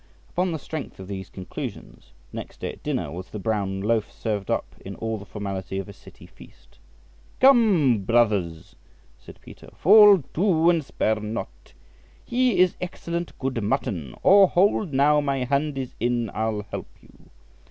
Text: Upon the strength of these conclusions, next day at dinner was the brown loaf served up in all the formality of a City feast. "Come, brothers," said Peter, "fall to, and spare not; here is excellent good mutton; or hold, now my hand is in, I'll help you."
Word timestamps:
Upon 0.31 0.51
the 0.51 0.57
strength 0.57 0.99
of 0.99 1.07
these 1.07 1.29
conclusions, 1.29 2.11
next 2.33 2.61
day 2.61 2.71
at 2.71 2.81
dinner 2.81 3.11
was 3.11 3.29
the 3.29 3.37
brown 3.37 3.81
loaf 3.81 4.11
served 4.11 4.49
up 4.49 4.73
in 4.83 4.95
all 4.95 5.19
the 5.19 5.27
formality 5.27 5.77
of 5.77 5.87
a 5.87 5.93
City 5.93 6.25
feast. 6.25 6.79
"Come, 7.39 7.99
brothers," 7.99 8.75
said 9.19 9.39
Peter, 9.41 9.69
"fall 9.77 10.23
to, 10.33 10.71
and 10.71 10.83
spare 10.83 11.19
not; 11.19 11.73
here 12.25 12.57
is 12.57 12.75
excellent 12.81 13.37
good 13.37 13.61
mutton; 13.63 14.15
or 14.23 14.47
hold, 14.47 14.91
now 14.91 15.21
my 15.21 15.43
hand 15.43 15.77
is 15.77 15.93
in, 15.99 16.31
I'll 16.33 16.63
help 16.71 16.89
you." 16.99 17.29